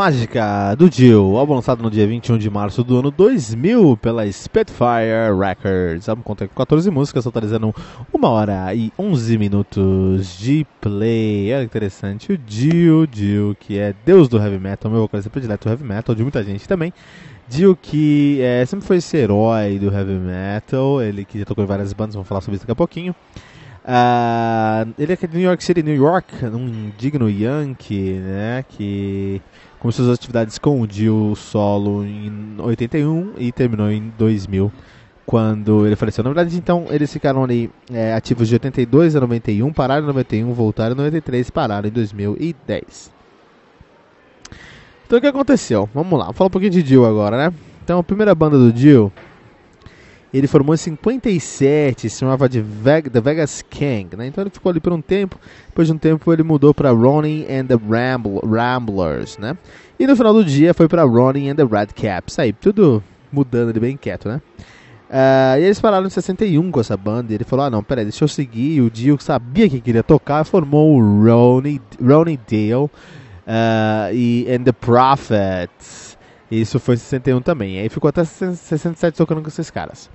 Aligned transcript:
Mágica 0.00 0.74
do 0.76 0.90
Jill, 0.90 1.36
álbum 1.36 1.56
lançado 1.56 1.82
no 1.82 1.90
dia 1.90 2.06
21 2.06 2.38
de 2.38 2.48
março 2.48 2.82
do 2.82 3.00
ano 3.00 3.10
2000 3.10 3.98
pela 3.98 4.26
Spitfire 4.32 5.28
Records. 5.38 6.08
O 6.08 6.10
álbum 6.12 6.22
conta 6.22 6.48
com 6.48 6.54
14 6.54 6.90
músicas, 6.90 7.22
totalizando 7.22 7.74
1 8.10 8.26
hora 8.26 8.74
e 8.74 8.90
11 8.98 9.36
minutos 9.36 10.38
de 10.38 10.66
play. 10.80 11.52
Olha 11.52 11.60
que 11.60 11.66
interessante, 11.66 12.32
o 12.32 12.40
Jill, 12.46 13.06
Jill, 13.12 13.54
que 13.60 13.78
é 13.78 13.94
deus 14.02 14.26
do 14.26 14.38
heavy 14.38 14.58
metal, 14.58 14.90
meu 14.90 15.02
vocalista 15.02 15.28
predileto 15.28 15.68
do 15.68 15.70
heavy 15.70 15.84
metal, 15.84 16.14
de 16.14 16.22
muita 16.22 16.42
gente 16.42 16.66
também. 16.66 16.94
Jill 17.46 17.76
que 17.76 18.40
é, 18.40 18.64
sempre 18.64 18.86
foi 18.86 18.96
esse 18.96 19.18
herói 19.18 19.78
do 19.78 19.92
heavy 19.92 20.14
metal, 20.14 21.02
ele 21.02 21.26
que 21.26 21.40
já 21.40 21.44
tocou 21.44 21.62
em 21.62 21.66
várias 21.66 21.92
bandas, 21.92 22.14
vamos 22.14 22.26
falar 22.26 22.40
sobre 22.40 22.56
isso 22.56 22.64
daqui 22.64 22.72
a 22.72 22.74
pouquinho. 22.74 23.14
Uh, 23.82 24.92
ele 24.98 25.12
é 25.12 25.16
de 25.16 25.36
New 25.36 25.40
York 25.40 25.64
City, 25.64 25.82
New 25.82 25.96
York, 25.96 26.44
um 26.46 26.92
digno 26.98 27.30
Yankee, 27.30 28.12
né, 28.12 28.64
que 28.68 29.40
começou 29.78 30.04
suas 30.04 30.18
atividades 30.18 30.58
com 30.58 30.82
o 30.82 30.86
Dio 30.86 31.34
solo 31.34 32.04
em 32.04 32.56
81 32.58 33.34
e 33.38 33.50
terminou 33.50 33.90
em 33.90 34.12
2000, 34.18 34.70
quando 35.24 35.86
ele 35.86 35.96
faleceu. 35.96 36.22
Na 36.22 36.30
verdade, 36.30 36.56
então, 36.56 36.86
eles 36.90 37.10
ficaram 37.10 37.42
ali 37.42 37.70
é, 37.90 38.12
ativos 38.12 38.48
de 38.48 38.54
82 38.56 39.16
a 39.16 39.20
91, 39.20 39.72
pararam 39.72 40.04
em 40.04 40.06
91, 40.08 40.52
voltaram 40.52 40.92
em 40.92 40.98
93, 40.98 41.48
pararam 41.48 41.88
em 41.88 41.92
2010. 41.92 43.10
Então, 45.06 45.18
o 45.18 45.20
que 45.20 45.26
aconteceu? 45.26 45.88
Vamos 45.94 46.18
lá, 46.18 46.26
vamos 46.26 46.36
falar 46.36 46.48
um 46.48 46.50
pouquinho 46.50 46.72
de 46.72 46.82
Dio 46.82 47.06
agora, 47.06 47.36
né? 47.36 47.54
Então, 47.82 47.98
a 47.98 48.04
primeira 48.04 48.34
banda 48.34 48.58
do 48.58 48.70
Dio 48.72 49.10
ele 50.32 50.46
formou 50.46 50.74
em 50.74 50.78
57, 50.78 52.08
se 52.08 52.18
chamava 52.18 52.48
de 52.48 52.62
The 52.62 53.20
Vegas 53.20 53.62
King, 53.68 54.16
né? 54.16 54.26
Então 54.28 54.42
ele 54.42 54.50
ficou 54.50 54.70
ali 54.70 54.80
por 54.80 54.92
um 54.92 55.00
tempo. 55.00 55.38
Depois 55.66 55.88
de 55.88 55.94
um 55.94 55.98
tempo 55.98 56.32
ele 56.32 56.42
mudou 56.42 56.72
para 56.72 56.90
Ronnie 56.90 57.46
and 57.50 57.66
the 57.66 57.74
Ramble 57.74 58.40
Ramblers, 58.44 59.38
né? 59.38 59.56
E 59.98 60.06
no 60.06 60.16
final 60.16 60.32
do 60.32 60.44
dia 60.44 60.72
foi 60.72 60.88
para 60.88 61.02
Ronnie 61.02 61.48
and 61.48 61.56
the 61.56 61.64
Red 61.64 61.88
Caps. 61.94 62.38
Aí 62.38 62.52
tudo 62.52 63.02
mudando 63.32 63.70
ele 63.70 63.80
bem 63.80 63.96
quieto, 63.96 64.28
né? 64.28 64.40
Uh, 65.10 65.58
e 65.58 65.64
eles 65.64 65.80
pararam 65.80 66.06
em 66.06 66.10
61 66.10 66.70
com 66.70 66.80
essa 66.80 66.96
banda. 66.96 67.32
E 67.32 67.34
ele 67.34 67.44
falou: 67.44 67.64
Ah, 67.66 67.70
não, 67.70 67.82
peraí, 67.82 68.04
deixa 68.04 68.22
eu 68.22 68.28
seguir. 68.28 68.76
E 68.76 68.80
o 68.80 68.88
Dio 68.88 69.20
sabia 69.20 69.68
que 69.68 69.80
queria 69.80 70.04
tocar, 70.04 70.44
formou 70.44 70.96
o 70.96 71.24
Ronnie, 71.24 71.80
Ronnie 72.00 72.38
Dale 72.48 72.84
uh, 72.84 72.90
e 74.14 74.46
And 74.48 74.62
the 74.62 74.72
Prophets. 74.72 76.09
Isso 76.50 76.80
foi 76.80 76.96
em 76.96 76.98
61 76.98 77.40
também. 77.40 77.78
Aí 77.78 77.88
ficou 77.88 78.08
até 78.08 78.24
67 78.24 79.16
tocando 79.16 79.40
com 79.40 79.48
esses 79.48 79.70
caras. 79.70 80.10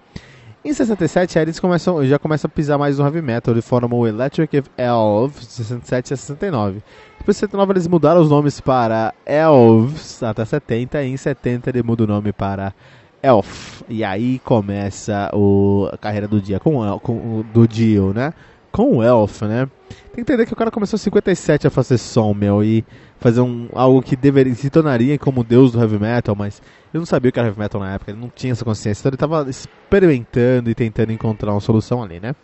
Em 0.64 0.74
67, 0.74 1.38
aí 1.38 1.46
eles 1.46 1.60
começam, 1.60 2.04
já 2.06 2.18
começam 2.18 2.48
a 2.48 2.52
pisar 2.52 2.78
mais 2.78 2.98
no 2.98 3.06
heavy 3.06 3.22
metal. 3.22 3.54
Eles 3.54 3.68
formam 3.68 4.00
o 4.00 4.08
Electric 4.08 4.64
Elves, 4.78 5.42
de 5.42 5.64
67 5.64 6.14
a 6.14 6.18
69. 6.18 6.82
Depois 7.20 7.36
de 7.38 7.40
69 7.42 7.72
eles 7.74 7.88
mudaram 7.88 8.20
os 8.20 8.30
nomes 8.30 8.60
para 8.60 9.14
Elves 9.26 10.24
até 10.24 10.44
70. 10.44 11.04
E 11.04 11.12
em 11.12 11.18
70 11.18 11.70
ele 11.70 11.84
muda 11.84 12.04
o 12.04 12.08
nome 12.08 12.34
para 12.34 12.74
Elf. 13.22 13.84
E 13.88 14.04
aí 14.04 14.40
começa 14.40 15.30
o, 15.34 15.88
a 15.92 15.98
carreira 15.98 16.28
do 16.28 16.42
dia 16.42 16.60
com, 16.60 17.00
com 17.00 17.46
do 17.54 17.68
Dio, 17.68 18.12
né? 18.14 18.34
Com 18.76 18.98
o 18.98 19.02
Elf, 19.02 19.44
né? 19.44 19.70
Tem 19.88 20.16
que 20.16 20.22
entender 20.22 20.46
que 20.46 20.52
o 20.52 20.56
cara 20.56 20.70
começou 20.70 20.98
em 20.98 21.00
57 21.00 21.66
a 21.66 21.70
fazer 21.70 21.98
som, 21.98 22.34
meu, 22.34 22.62
e 22.62 22.84
fazer 23.18 23.40
um, 23.40 23.70
algo 23.74 24.02
que 24.02 24.18
deveria 24.18 24.54
se 24.54 24.70
tornaria 24.70 25.18
como 25.18 25.46
deus 25.46 25.72
do 25.72 25.80
heavy 25.80 25.98
metal, 25.98 26.36
mas 26.36 26.62
ele 26.94 27.00
não 27.00 27.06
sabia 27.06 27.30
o 27.30 27.32
que 27.32 27.40
era 27.40 27.48
heavy 27.48 27.58
metal 27.58 27.80
na 27.80 27.94
época, 27.94 28.12
ele 28.12 28.20
não 28.20 28.30
tinha 28.30 28.52
essa 28.52 28.66
consciência, 28.66 29.00
então 29.00 29.12
ele 29.12 29.16
estava 29.16 29.50
experimentando 29.50 30.70
e 30.70 30.76
tentando 30.76 31.14
encontrar 31.14 31.54
uma 31.54 31.62
solução 31.62 32.04
ali, 32.04 32.20
né? 32.20 32.36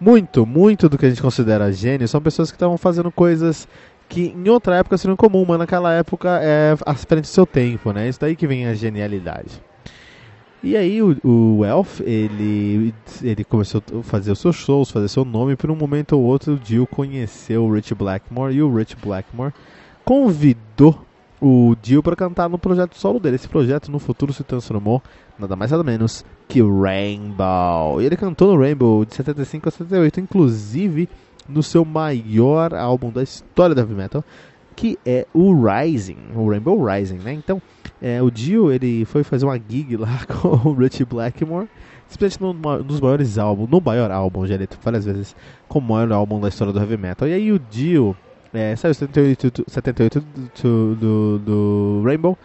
Muito, 0.00 0.46
muito 0.46 0.88
do 0.88 0.96
que 0.96 1.04
a 1.04 1.10
gente 1.10 1.20
considera 1.20 1.70
gênio 1.70 2.08
são 2.08 2.22
pessoas 2.22 2.50
que 2.50 2.56
estavam 2.56 2.78
fazendo 2.78 3.12
coisas 3.12 3.68
que 4.08 4.34
em 4.34 4.48
outra 4.48 4.76
época 4.76 4.96
seriam 4.96 5.16
comum, 5.16 5.44
mas 5.46 5.58
naquela 5.58 5.92
época 5.92 6.40
é 6.42 6.74
à 6.86 6.94
frente 6.94 7.24
do 7.24 7.26
seu 7.26 7.44
tempo, 7.44 7.92
né? 7.92 8.08
Isso 8.08 8.20
daí 8.20 8.34
que 8.34 8.46
vem 8.46 8.66
a 8.66 8.72
genialidade. 8.72 9.62
E 10.64 10.78
aí 10.78 11.02
o, 11.02 11.14
o 11.22 11.62
Elf, 11.62 12.00
ele, 12.00 12.94
ele 13.22 13.44
começou 13.44 13.82
a 14.00 14.02
fazer 14.02 14.32
os 14.32 14.38
seus 14.38 14.56
shows, 14.56 14.90
fazer 14.90 15.08
seu 15.08 15.22
nome, 15.22 15.56
por 15.56 15.70
um 15.70 15.76
momento 15.76 16.16
ou 16.16 16.22
outro 16.22 16.54
o 16.54 16.58
Dio 16.58 16.86
conheceu 16.86 17.64
o 17.64 17.74
Rich 17.74 17.94
Blackmore 17.94 18.54
e 18.54 18.62
o 18.62 18.74
Rich 18.74 18.96
Blackmore 18.96 19.52
convidou 20.06 21.04
o 21.38 21.76
Dio 21.82 22.02
para 22.02 22.16
cantar 22.16 22.48
no 22.48 22.58
projeto 22.58 22.96
solo 22.96 23.20
dele. 23.20 23.36
Esse 23.36 23.46
projeto 23.46 23.92
no 23.92 23.98
futuro 23.98 24.32
se 24.32 24.42
transformou 24.42 25.02
nada 25.38 25.54
mais 25.54 25.70
nada 25.70 25.84
menos 25.84 26.24
que 26.48 26.62
Rainbow. 26.62 28.00
E 28.00 28.06
ele 28.06 28.16
cantou 28.16 28.54
no 28.54 28.58
Rainbow 28.58 29.04
de 29.04 29.14
75 29.14 29.68
a 29.68 29.70
78, 29.70 30.20
inclusive 30.20 31.10
no 31.46 31.62
seu 31.62 31.84
maior 31.84 32.72
álbum 32.72 33.10
da 33.10 33.22
história 33.22 33.74
da 33.74 33.82
heavy 33.82 33.92
metal, 33.92 34.24
que 34.74 34.98
é 35.04 35.26
o 35.32 35.52
Rising, 35.52 36.18
o 36.34 36.48
Rainbow 36.48 36.84
Rising, 36.84 37.18
né? 37.18 37.32
Então, 37.32 37.60
é, 38.00 38.22
o 38.22 38.30
Dio, 38.30 38.72
ele 38.72 39.04
foi 39.04 39.24
fazer 39.24 39.46
uma 39.46 39.58
gig 39.58 39.96
lá 39.96 40.20
com 40.28 40.68
o 40.68 40.74
Rich 40.74 41.04
Blackmore, 41.04 41.68
simplesmente 42.08 42.42
num 42.42 42.82
dos 42.82 43.00
maiores 43.00 43.38
álbuns, 43.38 43.68
no 43.68 43.80
maior 43.80 44.10
álbum, 44.10 44.46
já 44.46 44.54
ele 44.54 44.68
várias 44.82 45.04
vezes, 45.04 45.34
como 45.68 45.92
o 45.92 45.96
maior 45.96 46.12
álbum 46.12 46.40
da 46.40 46.48
história 46.48 46.72
do 46.72 46.78
heavy 46.78 46.96
metal. 46.96 47.26
E 47.28 47.32
aí 47.32 47.52
o 47.52 47.58
Dio, 47.58 48.16
é, 48.52 48.76
saiu 48.76 48.94
78, 48.94 49.64
78 49.66 50.20
do, 50.60 50.94
do, 50.94 51.38
do 51.38 52.02
Rainbow, 52.04 52.36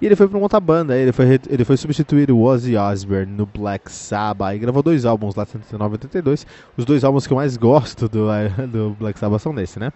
e 0.00 0.06
ele 0.06 0.16
foi 0.16 0.26
para 0.26 0.36
uma 0.36 0.46
outra 0.46 0.58
banda, 0.58 0.96
ele 0.96 1.12
foi, 1.12 1.40
ele 1.48 1.64
foi 1.64 1.76
substituir 1.76 2.28
o 2.32 2.40
Ozzy 2.40 2.76
Osbourne 2.76 3.32
no 3.32 3.46
Black 3.46 3.90
Sabbath 3.92 4.56
e 4.56 4.58
gravou 4.58 4.82
dois 4.82 5.04
álbuns 5.04 5.36
lá, 5.36 5.46
79 5.46 5.92
e 5.92 5.94
82. 5.94 6.46
Os 6.76 6.84
dois 6.84 7.04
álbuns 7.04 7.24
que 7.24 7.32
eu 7.32 7.36
mais 7.36 7.56
gosto 7.56 8.08
do, 8.08 8.26
do 8.66 8.96
Black 8.98 9.16
Sabbath 9.16 9.42
são 9.42 9.54
desse, 9.54 9.78
né? 9.78 9.92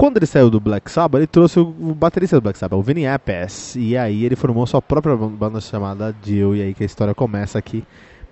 Quando 0.00 0.16
ele 0.16 0.24
saiu 0.24 0.48
do 0.48 0.58
Black 0.58 0.90
Sabbath, 0.90 1.18
ele 1.18 1.26
trouxe 1.26 1.60
o 1.60 1.94
baterista 1.94 2.34
do 2.34 2.40
Black 2.40 2.58
Sabbath, 2.58 2.78
o 2.78 2.82
Vinny 2.82 3.06
Appice, 3.06 3.78
e 3.78 3.98
aí 3.98 4.24
ele 4.24 4.34
formou 4.34 4.66
sua 4.66 4.80
própria 4.80 5.14
banda 5.14 5.60
chamada 5.60 6.16
Dio, 6.22 6.56
e 6.56 6.62
aí 6.62 6.72
que 6.72 6.82
a 6.82 6.86
história 6.86 7.14
começa 7.14 7.58
aqui 7.58 7.84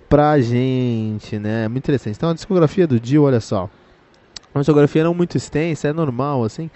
pra 0.08 0.40
gente, 0.40 1.38
né? 1.38 1.68
Muito 1.68 1.84
interessante. 1.84 2.16
Então 2.16 2.30
a 2.30 2.32
discografia 2.32 2.86
do 2.86 2.98
Dio, 2.98 3.24
olha 3.24 3.38
só. 3.38 3.68
Uma 4.54 4.62
discografia 4.62 5.04
não 5.04 5.12
muito 5.12 5.36
extensa, 5.36 5.88
é 5.88 5.92
normal, 5.92 6.42
assim, 6.42 6.70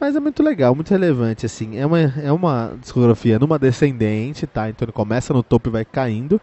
mas 0.00 0.16
é 0.16 0.18
muito 0.18 0.42
legal, 0.42 0.74
muito 0.74 0.90
relevante, 0.90 1.46
assim. 1.46 1.78
É 1.78 1.86
uma, 1.86 2.00
é 2.00 2.32
uma 2.32 2.72
discografia 2.80 3.38
numa 3.38 3.60
descendente, 3.60 4.44
tá? 4.44 4.68
Então 4.68 4.86
ele 4.86 4.92
começa 4.92 5.32
no 5.32 5.44
topo 5.44 5.68
e 5.68 5.70
vai 5.70 5.84
caindo. 5.84 6.40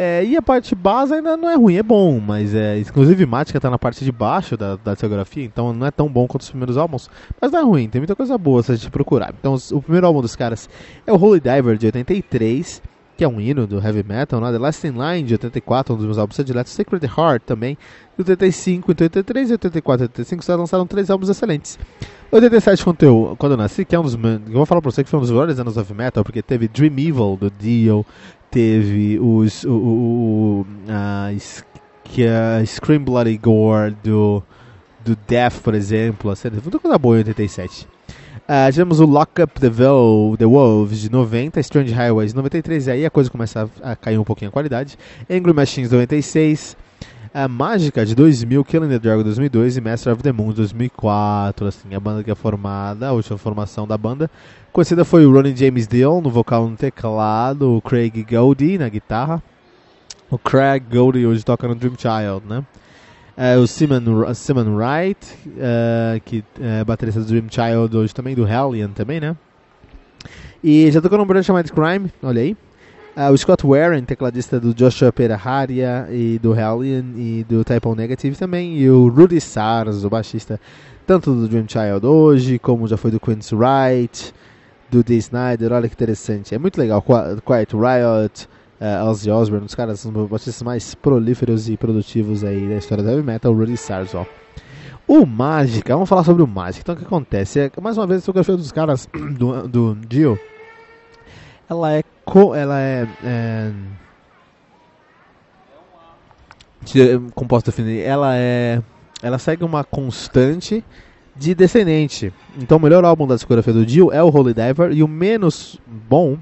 É, 0.00 0.24
e 0.24 0.36
a 0.36 0.42
parte 0.42 0.76
base 0.76 1.12
ainda 1.12 1.36
não 1.36 1.50
é 1.50 1.56
ruim, 1.56 1.74
é 1.74 1.82
bom, 1.82 2.20
mas 2.20 2.54
é, 2.54 2.78
inclusive 2.78 3.26
Mática 3.26 3.58
está 3.58 3.68
na 3.68 3.76
parte 3.76 4.04
de 4.04 4.12
baixo 4.12 4.56
da, 4.56 4.76
da 4.76 4.92
discografia, 4.92 5.44
então 5.44 5.72
não 5.72 5.84
é 5.84 5.90
tão 5.90 6.08
bom 6.08 6.24
quanto 6.28 6.42
os 6.42 6.50
primeiros 6.50 6.76
álbuns, 6.76 7.10
mas 7.40 7.50
não 7.50 7.58
é 7.58 7.62
ruim, 7.64 7.88
tem 7.88 8.00
muita 8.00 8.14
coisa 8.14 8.38
boa 8.38 8.62
se 8.62 8.70
a 8.70 8.76
gente 8.76 8.92
procurar. 8.92 9.34
Então 9.36 9.56
o 9.72 9.82
primeiro 9.82 10.06
álbum 10.06 10.20
dos 10.20 10.36
caras 10.36 10.70
é 11.04 11.12
o 11.12 11.20
Holy 11.20 11.40
Diver 11.40 11.76
de 11.76 11.86
83, 11.86 12.80
que 13.18 13.24
é 13.24 13.28
um 13.28 13.40
hino 13.40 13.66
do 13.66 13.84
heavy 13.84 14.04
metal, 14.04 14.40
né? 14.40 14.52
The 14.52 14.58
Last 14.58 14.86
in 14.86 14.92
Line 14.92 15.24
de 15.24 15.34
84, 15.34 15.92
um 15.92 15.96
dos 15.96 16.06
meus 16.06 16.18
álbuns 16.18 16.36
prediletos, 16.36 16.72
Sacred 16.72 17.04
Heart 17.04 17.42
também, 17.44 17.76
de 18.16 18.22
85, 18.30 18.92
então 18.92 19.04
83, 19.06 19.50
84 19.50 20.04
e 20.04 20.06
85 20.06 20.44
só 20.44 20.54
lançaram 20.54 20.86
três 20.86 21.10
álbuns 21.10 21.28
excelentes. 21.28 21.76
87 22.30 22.84
quando 22.84 23.36
quando 23.36 23.52
eu 23.52 23.58
nasci, 23.58 23.84
que 23.84 23.96
é 23.96 23.98
um 23.98 24.04
dos 24.04 24.14
eu 24.14 24.52
vou 24.52 24.64
falar 24.64 24.80
pra 24.80 24.92
você 24.92 25.02
que 25.02 25.10
foi 25.10 25.18
um 25.18 25.22
dos 25.22 25.32
melhores 25.32 25.58
anos 25.58 25.74
do 25.74 25.80
heavy 25.80 25.94
metal, 25.94 26.22
porque 26.22 26.40
teve 26.40 26.68
Dream 26.68 26.92
Evil 26.92 27.36
do 27.40 27.50
Dio, 27.50 28.06
teve 28.52 29.18
os, 29.18 29.64
o, 29.64 29.72
o, 29.72 30.66
a, 30.88 31.30
que 32.04 32.24
a 32.24 32.64
Scream 32.64 33.02
Bloody 33.02 33.36
Gore 33.36 33.96
do, 34.00 34.40
do 35.04 35.18
Death, 35.26 35.60
por 35.60 35.74
exemplo. 35.74 36.30
Assim, 36.30 36.50
muita 36.50 36.78
coisa 36.78 36.96
boa 36.96 37.16
em 37.16 37.18
87. 37.18 37.88
Uh, 38.48 38.72
tivemos 38.72 38.98
o 38.98 39.04
Lock 39.04 39.42
Up 39.42 39.60
the, 39.60 39.68
Vo 39.68 40.34
the 40.38 40.46
Wolves 40.46 41.00
de 41.00 41.12
90, 41.12 41.60
Strange 41.60 41.92
Highways 41.92 42.30
de 42.30 42.36
93, 42.36 42.86
e 42.86 42.90
aí 42.90 43.04
a 43.04 43.10
coisa 43.10 43.28
começa 43.28 43.68
a, 43.82 43.92
a 43.92 43.94
cair 43.94 44.18
um 44.18 44.24
pouquinho 44.24 44.48
a 44.48 44.52
qualidade. 44.52 44.96
Angry 45.28 45.52
Machines 45.52 45.90
96, 45.90 46.74
a 47.34 47.46
Mágica 47.46 48.06
de 48.06 48.14
2000, 48.14 48.64
Killing 48.64 48.88
the 48.88 48.98
Dragon 48.98 49.22
2002 49.22 49.76
e 49.76 49.80
Master 49.82 50.14
of 50.14 50.22
the 50.22 50.32
Moon 50.32 50.52
2004. 50.52 51.66
Assim, 51.66 51.94
a 51.94 52.00
banda 52.00 52.24
que 52.24 52.30
é 52.30 52.34
formada, 52.34 53.08
a 53.08 53.12
última 53.12 53.36
formação 53.36 53.86
da 53.86 53.98
banda. 53.98 54.30
Conhecida 54.72 55.04
foi 55.04 55.26
o 55.26 55.30
Ronnie 55.30 55.54
James 55.54 55.86
Dio 55.86 56.22
no 56.22 56.30
vocal 56.30 56.66
no 56.70 56.74
teclado, 56.74 57.76
o 57.76 57.82
Craig 57.82 58.24
Gaudi 58.24 58.78
na 58.78 58.88
guitarra. 58.88 59.42
O 60.30 60.38
Craig 60.38 60.82
Goldie 60.90 61.26
hoje 61.26 61.44
toca 61.44 61.68
no 61.68 61.74
Dream 61.74 61.96
Child, 61.98 62.46
né? 62.48 62.64
É, 63.40 63.56
o 63.56 63.68
Simon, 63.68 64.34
Simon 64.34 64.74
Wright, 64.74 65.24
uh, 65.46 66.20
que 66.24 66.42
é 66.60 66.82
baterista 66.82 67.20
do 67.20 67.26
Dream 67.26 67.46
Child 67.48 67.96
hoje 67.96 68.12
também, 68.12 68.34
do 68.34 68.44
Hellion 68.44 68.88
também, 68.88 69.20
né? 69.20 69.36
E 70.62 70.90
já 70.90 71.00
tocou 71.00 71.16
num 71.16 71.24
brand 71.24 71.44
chamado 71.44 71.72
Crime, 71.72 72.12
olha 72.20 72.42
aí. 72.42 72.56
Uh, 73.16 73.32
o 73.32 73.38
Scott 73.38 73.64
Warren, 73.64 74.02
tecladista 74.02 74.58
do 74.58 74.74
Joshua 74.74 75.12
Peraharia 75.12 76.08
e 76.10 76.40
do 76.40 76.52
Hellion 76.52 77.04
e 77.16 77.46
do 77.48 77.62
Type 77.62 77.86
O 77.86 77.94
Negative 77.94 78.36
também. 78.36 78.76
E 78.76 78.90
o 78.90 79.06
Rudy 79.06 79.40
Sars, 79.40 80.04
o 80.04 80.10
baixista 80.10 80.60
tanto 81.06 81.32
do 81.32 81.46
Dream 81.46 81.66
Child 81.68 82.04
hoje, 82.06 82.58
como 82.58 82.88
já 82.88 82.96
foi 82.96 83.12
do 83.12 83.20
Queen's 83.20 83.52
Wright, 83.52 84.34
do 84.90 85.04
Dee 85.04 85.18
Snyder, 85.18 85.72
olha 85.72 85.88
que 85.88 85.94
interessante. 85.94 86.56
É 86.56 86.58
muito 86.58 86.76
legal. 86.76 87.00
Quiet 87.00 87.72
Riot, 87.72 88.48
uh, 88.80 89.08
Ozzy 89.08 89.30
Osbourne, 89.30 89.62
um 89.62 89.66
dos 89.66 89.74
caras, 89.74 90.04
um 90.06 90.12
dos 90.12 90.62
mais 90.62 90.94
prolíferos 90.94 91.68
e 91.68 91.76
produtivos 91.76 92.44
aí 92.44 92.68
da 92.68 92.76
história 92.76 93.04
do 93.04 93.10
heavy 93.10 93.22
metal, 93.22 93.52
Rudy 93.52 93.76
Sars, 93.76 94.14
ó. 94.14 94.24
O 95.06 95.24
Mágica, 95.24 95.94
vamos 95.94 96.08
falar 96.08 96.24
sobre 96.24 96.42
o 96.42 96.46
Mágica. 96.46 96.82
Então 96.82 96.94
o 96.94 96.98
que 96.98 97.04
acontece? 97.04 97.60
É, 97.60 97.70
mais 97.80 97.96
uma 97.96 98.06
vez, 98.06 98.22
a 98.22 98.26
fotografia 98.26 98.56
dos 98.56 98.72
caras 98.72 99.08
do, 99.38 99.66
do 99.66 99.94
Dio, 100.06 100.38
ela 101.68 101.92
é, 101.94 102.02
co, 102.24 102.54
ela 102.54 102.78
é, 102.78 103.08
é 103.24 103.72
composta 107.34 107.70
definir, 107.70 108.00
ela 108.00 108.36
é, 108.36 108.82
ela 109.22 109.38
segue 109.38 109.64
uma 109.64 109.84
constante 109.84 110.84
de 111.34 111.54
descendente. 111.54 112.32
Então 112.58 112.78
o 112.78 112.80
melhor 112.80 113.04
álbum 113.04 113.26
da 113.26 113.34
discografia 113.34 113.72
do 113.72 113.86
Dio 113.86 114.12
é 114.12 114.22
o 114.22 114.28
Holy 114.28 114.54
Diver 114.54 114.92
e 114.92 115.02
o 115.02 115.08
menos 115.08 115.78
bom, 115.86 116.38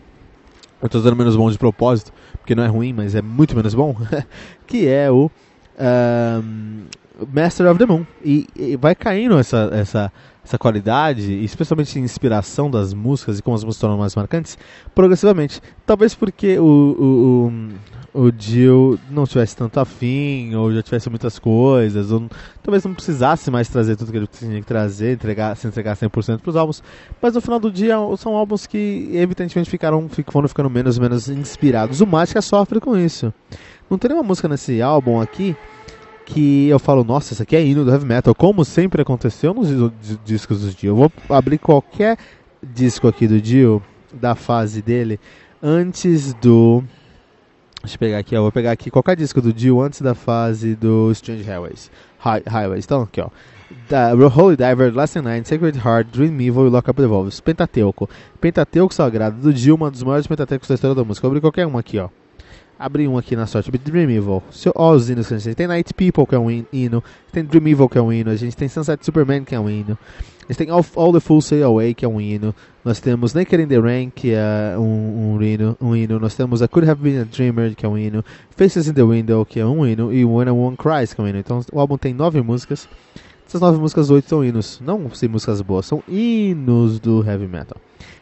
eu 0.81 0.87
estou 0.87 1.01
dizendo 1.01 1.17
menos 1.17 1.37
bom 1.37 1.51
de 1.51 1.59
propósito, 1.59 2.13
porque 2.39 2.55
não 2.55 2.63
é 2.63 2.67
ruim, 2.67 2.93
mas 2.93 3.15
é 3.15 3.23
muito 3.23 3.57
menos 3.57 3.75
bom, 3.75 3.97
que 4.67 4.87
é 4.87 5.11
o 5.11 5.31
um, 5.79 6.85
Master 7.33 7.71
of 7.71 7.79
the 7.79 7.87
Moon. 7.87 8.05
E, 8.25 8.47
e, 8.55 8.77
vai 8.77 8.95
caindo 8.95 9.39
essa, 9.39 9.71
essa, 9.73 10.13
essa 10.45 10.59
qualidade, 10.59 11.33
especialmente 11.45 11.99
inspiração 11.99 12.71
das 12.71 12.93
músicas 12.93 13.39
e 13.39 13.43
como 13.43 13.57
as 13.57 13.65
músicas 13.65 13.81
tornam 13.81 13.99
mais 13.99 14.15
marcantes, 14.15 14.59
progressivamente. 14.95 15.61
Talvez 15.87 16.15
porque 16.15 16.59
o, 16.59 16.65
o, 16.65 18.21
o, 18.21 18.27
o 18.27 18.33
Jill 18.37 18.99
não 19.11 19.27
tivesse 19.27 19.57
tanto 19.57 19.81
afim, 19.81 20.55
ou 20.55 20.73
já 20.73 20.83
tivesse 20.83 21.09
muitas 21.09 21.39
coisas, 21.39 22.13
ou 22.13 22.29
talvez 22.63 22.85
não 22.85 22.93
precisasse 22.93 23.51
mais 23.51 23.69
trazer 23.69 23.97
tudo 23.97 24.13
que 24.13 24.19
ele 24.19 24.27
tinha 24.27 24.61
que 24.61 24.67
trazer, 24.67 25.15
entregar, 25.15 25.57
se 25.57 25.67
entregar 25.67 25.97
100% 25.97 26.41
para 26.41 26.51
os 26.51 26.57
álbuns. 26.57 26.83
Mas 27.21 27.35
no 27.35 27.41
final 27.41 27.59
do 27.59 27.71
dia 27.71 27.97
são 28.19 28.37
álbuns 28.37 28.67
que 28.67 29.11
evidentemente 29.15 29.71
ficaram, 29.71 30.07
foram 30.27 30.49
ficando 30.49 30.69
menos 30.69 30.99
e 30.99 31.01
menos 31.01 31.29
inspirados. 31.29 32.03
O 32.03 32.07
Mágica 32.07 32.43
sofre 32.43 32.79
com 32.79 32.97
isso. 32.97 33.33
Não 33.89 33.97
tem 33.97 34.11
nenhuma 34.11 34.27
música 34.27 34.49
nesse 34.49 34.83
álbum 34.83 35.21
aqui 35.21 35.57
que 36.27 36.69
eu 36.69 36.79
falo, 36.81 37.05
nossa, 37.05 37.33
isso 37.33 37.43
aqui 37.43 37.55
é 37.55 37.65
hino 37.65 37.85
do 37.85 37.91
heavy 37.91 38.05
metal, 38.05 38.35
como 38.35 38.65
sempre 38.65 39.01
aconteceu 39.01 39.55
nos 39.55 39.69
discos 40.25 40.61
do 40.61 40.71
Dio. 40.73 40.91
Eu 40.91 40.97
vou 40.97 41.13
abrir 41.31 41.57
qualquer 41.57 42.19
disco 42.61 43.07
aqui 43.07 43.29
do 43.29 43.41
Dio, 43.41 43.81
da 44.13 44.35
fase 44.35 44.83
dele, 44.83 45.21
antes 45.63 46.35
do. 46.35 46.83
Deixa 47.81 47.95
eu 47.95 47.99
pegar 48.01 48.19
aqui, 48.19 48.35
ó. 48.37 48.43
Vou 48.43 48.51
pegar 48.51 48.73
aqui 48.73 48.91
qualquer 48.91 49.17
disco 49.17 49.41
do 49.41 49.53
Dio 49.53 49.81
antes 49.81 50.01
da 50.01 50.17
fase 50.17 50.75
do 50.75 51.13
Strange 51.13 51.45
Highways. 51.45 51.91
Hi 52.19 52.43
Highways. 52.45 52.85
Então, 52.85 53.03
aqui, 53.03 53.21
ó. 53.21 53.29
Da 53.89 54.13
Holy 54.13 54.57
Diver, 54.57 54.93
Last 54.93 55.21
Night, 55.21 55.49
Sacred 55.49 55.79
Heart, 55.79 56.09
Dream 56.13 56.41
Evil 56.41 56.67
e 56.67 56.71
Lock 56.71 56.91
Up 56.91 57.01
the 57.01 57.07
Wolves. 57.07 57.39
Pentateuco. 57.39 58.11
Pentateuco 58.41 58.93
Sagrado 58.93 59.41
do 59.41 59.55
Dio, 59.55 59.77
uma 59.77 59.93
dos 59.93 60.03
maiores 60.03 60.27
pentateucos 60.27 60.69
da 60.69 60.75
história 60.75 60.95
da 60.95 61.05
música. 61.05 61.23
Vou 61.23 61.31
abrir 61.31 61.41
qualquer 61.41 61.67
uma 61.67 61.79
aqui, 61.79 62.01
ó 62.01 62.09
abrir 62.79 63.09
um 63.09 63.17
aqui 63.19 63.35
na 63.35 63.47
sorte. 63.47 63.71
Dream 63.71 64.11
Evil. 64.11 64.43
Ó, 64.75 64.93
os 64.93 65.09
hinos 65.11 65.29
que 65.29 65.35
a 65.35 65.39
gente 65.39 65.55
tem. 65.55 65.55
Tem 65.55 65.67
Night 65.67 65.93
People, 65.95 66.27
que 66.27 66.35
é 66.35 66.39
um 66.39 66.51
hino. 66.73 67.03
Tem 67.33 67.45
Dream 67.45 67.67
Evil, 67.69 67.89
que 67.89 67.99
é 67.99 68.03
um 68.03 68.13
hino. 68.13 68.31
A 68.31 68.37
gente 68.37 68.57
tem 68.57 68.69
Sunset 68.69 69.05
Superman, 69.05 69.45
que 69.45 69.55
é 69.55 69.61
um 69.61 69.69
hino. 69.69 69.99
A 70.49 70.53
gente 70.53 70.59
tem 70.59 70.71
All, 70.71 70.85
All 70.95 71.13
the 71.13 71.19
Fools 71.21 71.45
Say 71.47 71.63
Away, 71.63 71.95
que 71.95 72.05
é 72.05 72.09
um 72.09 72.21
hino. 72.21 72.55
Nós 72.85 73.01
temos 73.01 73.35
Naked 73.35 73.63
in 73.63 73.67
the 73.67 73.81
Rain, 73.81 74.11
que 74.11 74.33
é 74.33 74.77
um, 74.79 75.35
um, 75.35 75.43
hino, 75.43 75.77
um 75.81 75.97
hino. 75.97 76.21
Nós 76.21 76.37
temos 76.37 76.61
I 76.61 76.69
Could 76.69 76.89
Have 76.89 77.03
Been 77.03 77.21
a 77.21 77.25
Dreamer, 77.25 77.75
que 77.75 77.85
é 77.85 77.89
um 77.89 77.99
hino. 77.99 78.25
Faces 78.51 78.87
in 78.87 78.93
the 78.93 79.03
Window, 79.03 79.45
que 79.45 79.59
é 79.59 79.67
um 79.67 79.85
hino. 79.85 80.13
E 80.13 80.25
When 80.25 80.49
a 80.49 80.53
Woman 80.53 80.77
Cries, 80.77 81.13
que 81.13 81.21
é 81.21 81.25
um 81.25 81.29
hino. 81.29 81.39
Então 81.39 81.61
o 81.73 81.81
álbum 81.81 81.99
tem 81.99 82.15
nove 82.15 82.41
músicas. 82.43 82.89
Essas 83.47 83.61
nove 83.61 83.79
músicas, 83.79 84.11
oito 84.11 84.29
são 84.29 84.45
hinos. 84.45 84.81
Não 84.85 85.11
são 85.13 85.29
músicas 85.29 85.61
boas, 85.63 85.87
são 85.87 86.03
hinos 86.09 87.01
do 87.01 87.25
heavy 87.25 87.47
metal. 87.47 87.81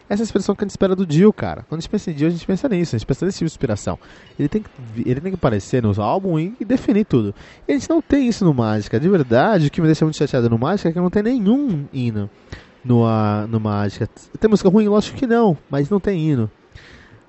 Essa 0.08 0.22
é 0.22 0.24
a 0.24 0.26
expressão 0.26 0.54
que 0.54 0.62
a 0.62 0.66
gente 0.66 0.70
espera 0.70 0.94
do 0.94 1.06
Dio, 1.06 1.32
cara. 1.32 1.64
Quando 1.68 1.78
a 1.78 1.80
gente 1.80 1.90
pensa 1.90 2.10
em 2.10 2.14
Dio, 2.14 2.26
a 2.26 2.30
gente 2.30 2.46
pensa 2.46 2.68
nisso, 2.68 2.94
a 2.94 2.98
gente 2.98 3.06
pensa 3.06 3.24
nesse 3.24 3.38
tipo 3.38 3.48
de 3.48 3.52
inspiração. 3.52 3.98
Ele 4.38 4.48
tem 4.48 4.62
que, 4.62 4.70
ele 4.98 5.20
tem 5.20 5.32
que 5.32 5.36
aparecer 5.36 5.82
nos 5.82 5.98
álbuns 5.98 6.52
e 6.60 6.64
definir 6.64 7.06
tudo. 7.06 7.34
E 7.66 7.72
a 7.72 7.74
gente 7.74 7.88
não 7.88 8.02
tem 8.02 8.28
isso 8.28 8.44
no 8.44 8.52
Mágica. 8.52 9.00
De 9.00 9.08
verdade, 9.08 9.68
o 9.68 9.70
que 9.70 9.80
me 9.80 9.86
deixa 9.86 10.04
muito 10.04 10.18
chateado 10.18 10.50
no 10.50 10.58
Mágica 10.58 10.90
é 10.90 10.92
que 10.92 11.00
não 11.00 11.08
tem 11.08 11.22
nenhum 11.22 11.86
hino 11.92 12.28
no, 12.84 13.04
uh, 13.04 13.46
no 13.48 13.58
Mágica. 13.58 14.08
Tem 14.38 14.50
música 14.50 14.68
ruim? 14.68 14.88
Lógico 14.88 15.16
que 15.16 15.26
não, 15.26 15.56
mas 15.70 15.88
não 15.88 15.98
tem 15.98 16.20
hino. 16.20 16.50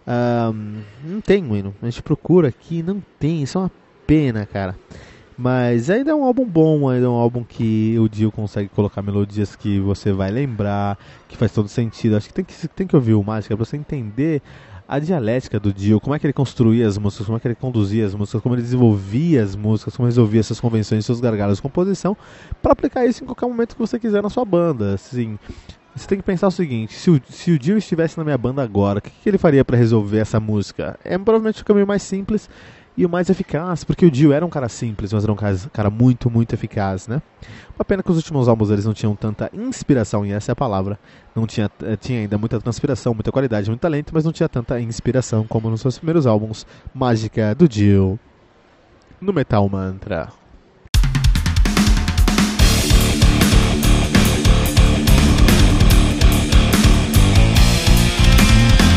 Um, 0.06 0.82
não 1.04 1.22
tem 1.22 1.44
um 1.44 1.56
hino. 1.56 1.74
A 1.82 1.86
gente 1.86 2.04
procura 2.04 2.50
aqui 2.50 2.84
não 2.84 3.02
tem. 3.18 3.42
Isso 3.42 3.58
é 3.58 3.62
uma 3.62 3.72
pena, 4.06 4.46
cara. 4.46 4.76
Mas 5.38 5.90
ainda 5.90 6.12
é 6.12 6.16
um 6.16 6.24
álbum 6.24 6.46
bom, 6.46 6.88
ainda 6.88 7.08
é 7.08 7.10
um 7.10 7.16
álbum 7.16 7.44
que 7.44 7.98
o 8.00 8.08
Dio 8.08 8.32
consegue 8.32 8.70
colocar 8.70 9.02
melodias 9.02 9.56
que 9.56 9.80
você 9.80 10.14
vai 10.14 10.32
lembrar, 10.32 10.98
que 11.28 11.36
faz 11.36 11.52
todo 11.52 11.68
sentido. 11.68 12.16
Acho 12.16 12.30
que 12.30 12.34
tem 12.34 12.46
que, 12.46 12.68
tem 12.70 12.88
que 12.88 12.96
ouvir 12.96 13.16
o 13.16 13.24
Mágica 13.24 13.56
pra 13.56 13.66
você 13.66 13.76
entender 13.76 14.42
a 14.88 15.00
dialética 15.00 15.60
do 15.60 15.74
Dio, 15.74 16.00
como 16.00 16.16
é 16.16 16.20
que 16.20 16.26
ele 16.26 16.34
construía 16.34 16.88
as 16.88 16.98
músicas, 16.98 17.26
como 17.26 17.38
é 17.38 17.42
que 17.42 17.48
ele 17.48 17.56
conduzia 17.56 18.06
as 18.06 18.14
músicas, 18.14 18.42
como 18.42 18.56
ele 18.56 18.62
desenvolvia 18.62 19.44
as 19.44 19.56
músicas, 19.56 19.96
como 19.96 20.06
resolvia 20.06 20.40
essas 20.40 20.60
convenções, 20.60 21.06
seus 21.06 21.20
gargalos 21.20 21.58
de 21.58 21.62
composição, 21.62 22.16
para 22.62 22.72
aplicar 22.72 23.06
isso 23.06 23.24
em 23.24 23.26
qualquer 23.26 23.48
momento 23.48 23.74
que 23.74 23.80
você 23.80 24.00
quiser 24.00 24.22
na 24.22 24.30
sua 24.30 24.46
banda. 24.46 24.94
Assim, 24.94 25.40
você 25.96 26.08
tem 26.08 26.18
que 26.20 26.24
pensar 26.24 26.48
o 26.48 26.52
seguinte: 26.52 26.94
se 26.94 27.10
o, 27.10 27.22
se 27.28 27.52
o 27.52 27.60
Dio 27.60 27.78
estivesse 27.78 28.18
na 28.18 28.24
minha 28.24 28.38
banda 28.38 28.62
agora, 28.62 29.00
o 29.00 29.02
que, 29.02 29.10
que 29.10 29.30
ele 29.30 29.38
faria 29.38 29.66
para 29.66 29.76
resolver 29.76 30.20
essa 30.20 30.40
música? 30.40 31.00
É 31.04 31.18
provavelmente 31.18 31.62
o 31.62 31.66
caminho 31.66 31.88
mais 31.88 32.04
simples 32.04 32.48
e 32.98 33.06
o 33.06 33.10
mais 33.10 33.30
eficaz, 33.30 33.84
porque 33.84 34.06
o 34.06 34.12
Dio 34.12 34.32
era 34.32 34.46
um 34.46 34.50
cara 34.50 34.70
simples, 34.70 35.12
mas 35.12 35.24
era 35.24 35.32
um 35.34 35.36
cara, 35.36 35.90
muito, 35.90 36.30
muito 36.30 36.54
eficaz, 36.54 37.08
né? 37.08 37.22
Uma 37.78 37.84
pena 37.84 38.02
que 38.02 38.10
os 38.10 38.18
últimos 38.18 38.48
álbuns 38.48 38.70
eles 38.70 38.86
não 38.86 38.94
tinham 38.94 39.16
tanta 39.16 39.50
inspiração, 39.54 40.26
e 40.26 40.32
essa 40.32 40.52
é 40.52 40.54
a 40.54 40.56
palavra. 40.56 40.98
Não 41.36 41.46
tinha, 41.46 41.70
eh, 41.84 41.98
tinha 41.98 42.22
ainda 42.22 42.38
muita 42.38 42.60
transpiração, 42.60 43.14
muita 43.14 43.32
qualidade, 43.32 43.70
muito 43.70 43.82
talento, 43.82 44.12
mas 44.14 44.24
não 44.24 44.32
tinha 44.32 44.48
tanta 44.48 44.80
inspiração 44.80 45.46
como 45.46 45.70
nos 45.70 45.82
seus 45.82 45.98
primeiros 45.98 46.26
álbuns. 46.26 46.66
Mágica 46.94 47.54
do 47.54 47.68
Dio, 47.68 48.18
no 49.20 49.34
Metal 49.34 49.68
Mantra. 49.68 50.45